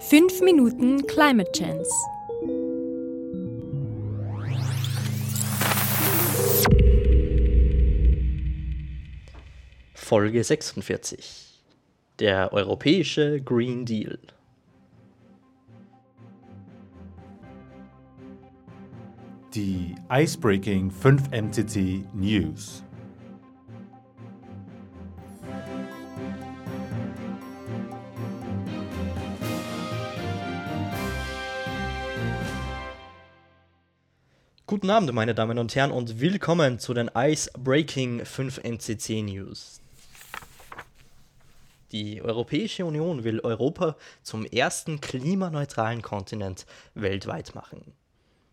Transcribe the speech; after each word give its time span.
5 0.00 0.42
Minuten 0.42 1.04
Climate 1.08 1.50
Chance. 1.52 1.90
Folge 9.92 10.44
46. 10.44 11.64
Der 12.20 12.52
europäische 12.52 13.40
Green 13.40 13.84
Deal. 13.84 14.18
Die 19.52 19.96
Icebreaking 20.10 20.92
5 20.92 21.30
MCT 21.32 22.14
News. 22.14 22.84
Guten 34.68 34.90
Abend, 34.90 35.10
meine 35.14 35.34
Damen 35.34 35.58
und 35.58 35.74
Herren, 35.74 35.90
und 35.90 36.20
willkommen 36.20 36.78
zu 36.78 36.92
den 36.92 37.10
Icebreaking 37.14 38.26
5 38.26 38.60
NCC 38.62 39.22
News. 39.22 39.80
Die 41.90 42.20
Europäische 42.20 42.84
Union 42.84 43.24
will 43.24 43.40
Europa 43.40 43.96
zum 44.22 44.44
ersten 44.44 45.00
klimaneutralen 45.00 46.02
Kontinent 46.02 46.66
weltweit 46.92 47.54
machen. 47.54 47.94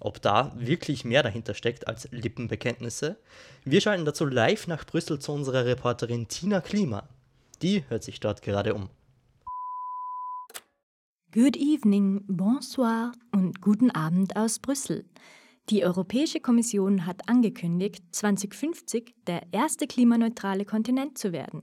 Ob 0.00 0.20
da 0.20 0.50
wirklich 0.56 1.04
mehr 1.04 1.22
dahinter 1.22 1.54
steckt 1.54 1.86
als 1.86 2.08
Lippenbekenntnisse? 2.10 3.16
Wir 3.64 3.80
schalten 3.80 4.04
dazu 4.04 4.24
live 4.24 4.66
nach 4.66 4.84
Brüssel 4.84 5.20
zu 5.20 5.30
unserer 5.30 5.64
Reporterin 5.64 6.26
Tina 6.26 6.60
Klima. 6.60 7.08
Die 7.62 7.84
hört 7.88 8.02
sich 8.02 8.18
dort 8.18 8.42
gerade 8.42 8.74
um. 8.74 8.90
Good 11.32 11.56
evening, 11.56 12.24
bonsoir 12.26 13.12
und 13.30 13.60
guten 13.60 13.92
Abend 13.92 14.34
aus 14.34 14.58
Brüssel. 14.58 15.04
Die 15.68 15.84
Europäische 15.84 16.40
Kommission 16.40 17.06
hat 17.06 17.28
angekündigt, 17.28 18.02
2050 18.12 19.14
der 19.26 19.42
erste 19.52 19.86
klimaneutrale 19.86 20.64
Kontinent 20.64 21.18
zu 21.18 21.32
werden. 21.32 21.62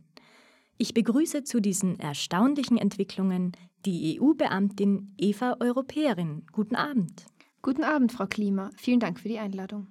Ich 0.77 0.93
begrüße 0.93 1.43
zu 1.43 1.59
diesen 1.59 1.99
erstaunlichen 1.99 2.77
Entwicklungen 2.77 3.51
die 3.85 4.19
EU-Beamtin 4.19 5.13
Eva 5.17 5.57
Europäerin. 5.59 6.45
Guten 6.51 6.75
Abend. 6.75 7.25
Guten 7.61 7.83
Abend, 7.83 8.11
Frau 8.11 8.27
Klima. 8.27 8.69
Vielen 8.77 8.99
Dank 8.99 9.19
für 9.19 9.27
die 9.27 9.39
Einladung. 9.39 9.87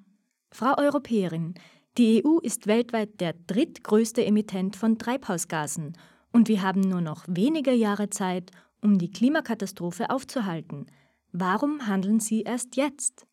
Frau 0.50 0.78
Europäerin, 0.78 1.54
die 1.98 2.24
EU 2.24 2.38
ist 2.38 2.66
weltweit 2.66 3.20
der 3.20 3.34
drittgrößte 3.46 4.24
Emittent 4.24 4.76
von 4.76 4.98
Treibhausgasen 4.98 5.96
und 6.30 6.48
wir 6.48 6.62
haben 6.62 6.80
nur 6.80 7.00
noch 7.00 7.24
wenige 7.26 7.72
Jahre 7.72 8.10
Zeit, 8.10 8.50
um 8.82 8.98
die 8.98 9.10
Klimakatastrophe 9.10 10.10
aufzuhalten. 10.10 10.86
Warum 11.32 11.86
handeln 11.86 12.20
Sie 12.20 12.42
erst 12.42 12.76
jetzt? 12.76 13.26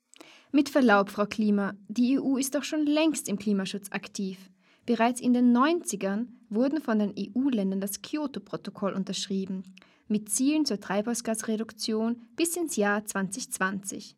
Mit 0.55 0.69
Verlaub, 0.69 1.09
Frau 1.09 1.25
Klima, 1.25 1.73
die 1.87 2.19
EU 2.19 2.37
ist 2.37 2.53
doch 2.53 2.63
schon 2.63 2.85
längst 2.85 3.27
im 3.27 3.39
Klimaschutz 3.39 3.91
aktiv. 3.91 4.37
Bereits 4.85 5.19
in 5.19 5.33
den 5.33 5.51
90ern 5.51 6.27
wurden 6.47 6.79
von 6.79 6.99
den 6.99 7.11
EU-Ländern 7.17 7.81
das 7.81 8.03
Kyoto-Protokoll 8.03 8.93
unterschrieben, 8.93 9.63
mit 10.07 10.29
Zielen 10.29 10.65
zur 10.65 10.79
Treibhausgasreduktion 10.79 12.21
bis 12.35 12.55
ins 12.55 12.75
Jahr 12.75 13.03
2020. 13.03 14.15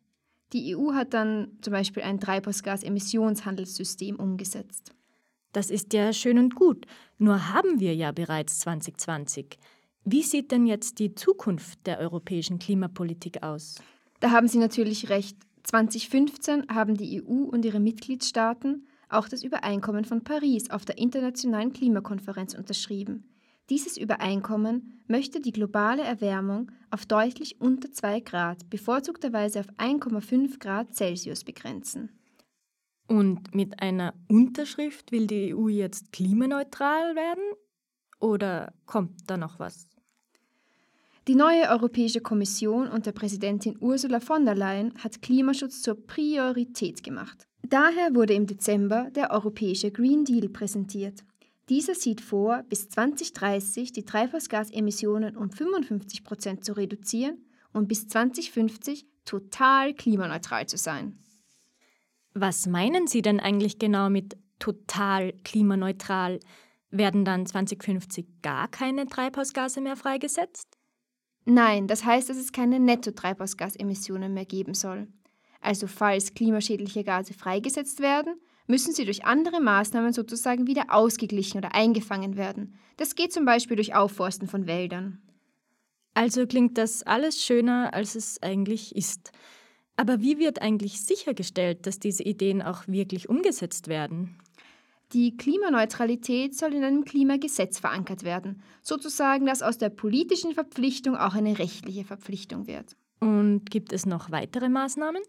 Die 0.52 0.76
EU 0.76 0.92
hat 0.92 1.14
dann 1.14 1.56
zum 1.62 1.72
Beispiel 1.72 2.02
ein 2.02 2.20
Treibhausgasemissionshandelssystem 2.20 4.16
umgesetzt. 4.16 4.92
Das 5.54 5.70
ist 5.70 5.94
ja 5.94 6.12
schön 6.12 6.38
und 6.38 6.54
gut, 6.54 6.84
nur 7.16 7.54
haben 7.54 7.80
wir 7.80 7.94
ja 7.94 8.12
bereits 8.12 8.58
2020. 8.58 9.58
Wie 10.04 10.22
sieht 10.22 10.52
denn 10.52 10.66
jetzt 10.66 10.98
die 10.98 11.14
Zukunft 11.14 11.86
der 11.86 11.98
europäischen 11.98 12.58
Klimapolitik 12.58 13.42
aus? 13.42 13.76
Da 14.20 14.32
haben 14.32 14.48
Sie 14.48 14.58
natürlich 14.58 15.08
recht. 15.08 15.38
2015 15.66 16.68
haben 16.68 16.96
die 16.96 17.22
EU 17.22 17.42
und 17.44 17.64
ihre 17.64 17.80
Mitgliedstaaten 17.80 18.86
auch 19.08 19.28
das 19.28 19.42
Übereinkommen 19.42 20.04
von 20.04 20.22
Paris 20.22 20.70
auf 20.70 20.84
der 20.84 20.98
Internationalen 20.98 21.72
Klimakonferenz 21.72 22.54
unterschrieben. 22.54 23.24
Dieses 23.68 23.96
Übereinkommen 23.96 25.02
möchte 25.08 25.40
die 25.40 25.50
globale 25.50 26.02
Erwärmung 26.02 26.70
auf 26.90 27.04
deutlich 27.04 27.60
unter 27.60 27.90
2 27.90 28.20
Grad, 28.20 28.70
bevorzugterweise 28.70 29.60
auf 29.60 29.66
1,5 29.78 30.60
Grad 30.60 30.94
Celsius 30.94 31.42
begrenzen. 31.42 32.10
Und 33.08 33.54
mit 33.54 33.80
einer 33.82 34.14
Unterschrift 34.28 35.10
will 35.10 35.26
die 35.26 35.54
EU 35.54 35.68
jetzt 35.68 36.12
klimaneutral 36.12 37.16
werden? 37.16 37.44
Oder 38.20 38.72
kommt 38.86 39.28
da 39.28 39.36
noch 39.36 39.58
was? 39.58 39.88
Die 41.28 41.34
neue 41.34 41.68
Europäische 41.68 42.20
Kommission 42.20 42.86
unter 42.86 43.10
Präsidentin 43.10 43.76
Ursula 43.80 44.20
von 44.20 44.44
der 44.44 44.54
Leyen 44.54 44.94
hat 45.02 45.22
Klimaschutz 45.22 45.82
zur 45.82 46.06
Priorität 46.06 47.02
gemacht. 47.02 47.48
Daher 47.68 48.14
wurde 48.14 48.34
im 48.34 48.46
Dezember 48.46 49.10
der 49.10 49.32
Europäische 49.32 49.90
Green 49.90 50.24
Deal 50.24 50.48
präsentiert. 50.48 51.24
Dieser 51.68 51.96
sieht 51.96 52.20
vor, 52.20 52.62
bis 52.68 52.88
2030 52.90 53.90
die 53.90 54.04
Treibhausgasemissionen 54.04 55.36
um 55.36 55.50
55 55.50 56.22
Prozent 56.22 56.64
zu 56.64 56.74
reduzieren 56.74 57.44
und 57.72 57.88
bis 57.88 58.06
2050 58.06 59.04
total 59.24 59.94
klimaneutral 59.94 60.66
zu 60.66 60.76
sein. 60.76 61.18
Was 62.34 62.68
meinen 62.68 63.08
Sie 63.08 63.22
denn 63.22 63.40
eigentlich 63.40 63.80
genau 63.80 64.10
mit 64.10 64.36
total 64.60 65.32
klimaneutral? 65.42 66.38
Werden 66.92 67.24
dann 67.24 67.46
2050 67.46 68.42
gar 68.42 68.68
keine 68.68 69.06
Treibhausgase 69.06 69.80
mehr 69.80 69.96
freigesetzt? 69.96 70.75
Nein, 71.46 71.86
das 71.86 72.04
heißt, 72.04 72.28
dass 72.28 72.36
es 72.36 72.52
keine 72.52 72.80
Netto-Treibhausgasemissionen 72.80 74.34
mehr 74.34 74.44
geben 74.44 74.74
soll. 74.74 75.06
Also 75.60 75.86
falls 75.86 76.34
klimaschädliche 76.34 77.04
Gase 77.04 77.34
freigesetzt 77.34 78.00
werden, 78.00 78.34
müssen 78.66 78.92
sie 78.92 79.04
durch 79.04 79.24
andere 79.24 79.60
Maßnahmen 79.60 80.12
sozusagen 80.12 80.66
wieder 80.66 80.86
ausgeglichen 80.88 81.58
oder 81.58 81.74
eingefangen 81.74 82.36
werden. 82.36 82.74
Das 82.96 83.14
geht 83.14 83.32
zum 83.32 83.44
Beispiel 83.44 83.76
durch 83.76 83.94
Aufforsten 83.94 84.48
von 84.48 84.66
Wäldern. 84.66 85.22
Also 86.14 86.46
klingt 86.46 86.78
das 86.78 87.04
alles 87.04 87.44
schöner, 87.44 87.94
als 87.94 88.16
es 88.16 88.42
eigentlich 88.42 88.96
ist. 88.96 89.30
Aber 89.96 90.20
wie 90.20 90.38
wird 90.38 90.60
eigentlich 90.62 91.00
sichergestellt, 91.00 91.86
dass 91.86 92.00
diese 92.00 92.24
Ideen 92.24 92.60
auch 92.60 92.88
wirklich 92.88 93.28
umgesetzt 93.28 93.88
werden? 93.88 94.36
Die 95.12 95.36
Klimaneutralität 95.36 96.56
soll 96.56 96.74
in 96.74 96.82
einem 96.82 97.04
Klimagesetz 97.04 97.78
verankert 97.78 98.24
werden, 98.24 98.62
sozusagen, 98.82 99.46
dass 99.46 99.62
aus 99.62 99.78
der 99.78 99.88
politischen 99.88 100.52
Verpflichtung 100.52 101.16
auch 101.16 101.34
eine 101.34 101.58
rechtliche 101.58 102.04
Verpflichtung 102.04 102.66
wird. 102.66 102.96
Und 103.20 103.70
gibt 103.70 103.92
es 103.92 104.04
noch 104.04 104.30
weitere 104.30 104.68
Maßnahmen? 104.68 105.22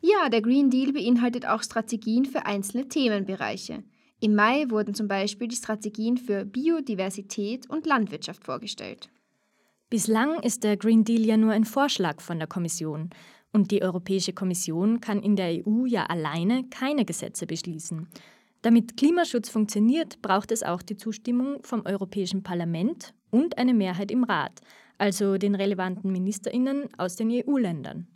Ja, 0.00 0.28
der 0.28 0.42
Green 0.42 0.68
Deal 0.68 0.92
beinhaltet 0.92 1.46
auch 1.46 1.62
Strategien 1.62 2.24
für 2.24 2.44
einzelne 2.44 2.88
Themenbereiche. 2.88 3.82
Im 4.20 4.34
Mai 4.34 4.66
wurden 4.68 4.94
zum 4.94 5.08
Beispiel 5.08 5.48
die 5.48 5.56
Strategien 5.56 6.16
für 6.16 6.44
Biodiversität 6.44 7.68
und 7.70 7.86
Landwirtschaft 7.86 8.44
vorgestellt. 8.44 9.10
Bislang 9.90 10.40
ist 10.40 10.64
der 10.64 10.76
Green 10.76 11.04
Deal 11.04 11.24
ja 11.24 11.36
nur 11.36 11.52
ein 11.52 11.64
Vorschlag 11.64 12.20
von 12.20 12.38
der 12.38 12.48
Kommission. 12.48 13.10
Und 13.52 13.70
die 13.70 13.82
Europäische 13.82 14.32
Kommission 14.32 15.00
kann 15.00 15.22
in 15.22 15.36
der 15.36 15.66
EU 15.66 15.86
ja 15.86 16.06
alleine 16.06 16.64
keine 16.70 17.04
Gesetze 17.04 17.46
beschließen. 17.46 18.08
Damit 18.62 18.96
Klimaschutz 18.96 19.48
funktioniert, 19.48 20.22
braucht 20.22 20.52
es 20.52 20.62
auch 20.62 20.82
die 20.82 20.96
Zustimmung 20.96 21.62
vom 21.64 21.84
Europäischen 21.84 22.44
Parlament 22.44 23.12
und 23.30 23.58
eine 23.58 23.74
Mehrheit 23.74 24.10
im 24.12 24.22
Rat, 24.22 24.60
also 24.98 25.36
den 25.36 25.56
relevanten 25.56 26.12
Ministerinnen 26.12 26.88
aus 26.96 27.16
den 27.16 27.30
EU-Ländern. 27.30 28.06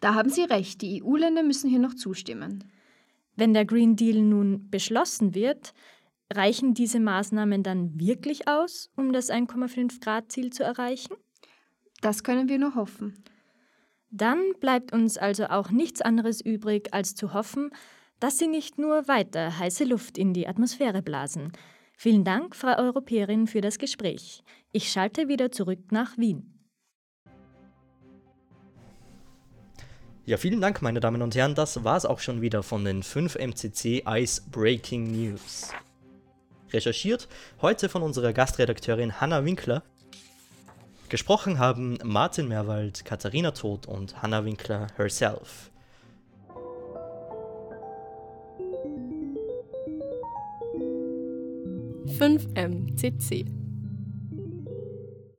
Da 0.00 0.14
haben 0.14 0.30
Sie 0.30 0.42
recht, 0.42 0.82
die 0.82 1.02
EU-Länder 1.02 1.44
müssen 1.44 1.70
hier 1.70 1.78
noch 1.78 1.94
zustimmen. 1.94 2.64
Wenn 3.36 3.54
der 3.54 3.64
Green 3.64 3.94
Deal 3.94 4.20
nun 4.22 4.68
beschlossen 4.70 5.34
wird, 5.34 5.72
reichen 6.32 6.74
diese 6.74 6.98
Maßnahmen 6.98 7.62
dann 7.62 7.98
wirklich 7.98 8.48
aus, 8.48 8.90
um 8.96 9.12
das 9.12 9.30
1,5 9.30 10.00
Grad 10.00 10.32
Ziel 10.32 10.50
zu 10.50 10.64
erreichen? 10.64 11.14
Das 12.00 12.24
können 12.24 12.48
wir 12.48 12.58
nur 12.58 12.74
hoffen. 12.74 13.22
Dann 14.10 14.40
bleibt 14.58 14.92
uns 14.92 15.16
also 15.16 15.46
auch 15.46 15.70
nichts 15.70 16.00
anderes 16.00 16.40
übrig, 16.40 16.92
als 16.92 17.14
zu 17.14 17.34
hoffen, 17.34 17.70
dass 18.20 18.38
sie 18.38 18.46
nicht 18.46 18.78
nur 18.78 19.08
weiter 19.08 19.58
heiße 19.58 19.84
Luft 19.84 20.18
in 20.18 20.32
die 20.32 20.46
Atmosphäre 20.46 21.02
blasen. 21.02 21.52
Vielen 21.96 22.24
Dank, 22.24 22.54
Frau 22.54 22.78
Europäerin, 22.78 23.46
für 23.46 23.60
das 23.60 23.78
Gespräch. 23.78 24.42
Ich 24.72 24.92
schalte 24.92 25.28
wieder 25.28 25.50
zurück 25.50 25.90
nach 25.90 26.16
Wien. 26.16 26.60
Ja, 30.26 30.36
vielen 30.36 30.60
Dank, 30.60 30.80
meine 30.80 31.00
Damen 31.00 31.22
und 31.22 31.34
Herren. 31.34 31.54
Das 31.54 31.82
war's 31.82 32.06
auch 32.06 32.20
schon 32.20 32.40
wieder 32.40 32.62
von 32.62 32.84
den 32.84 33.02
5 33.02 33.36
MCC 33.36 34.04
Ice 34.06 34.42
Breaking 34.50 35.10
News. 35.10 35.72
Recherchiert 36.72 37.26
heute 37.60 37.88
von 37.88 38.02
unserer 38.02 38.32
Gastredakteurin 38.32 39.20
Hanna 39.20 39.44
Winkler. 39.44 39.82
Gesprochen 41.08 41.58
haben 41.58 41.98
Martin 42.04 42.46
Merwald, 42.46 43.04
Katharina 43.04 43.50
Todt 43.50 43.86
und 43.86 44.22
Hanna 44.22 44.44
Winkler 44.44 44.86
herself. 44.96 45.70
5MCC 52.20 53.59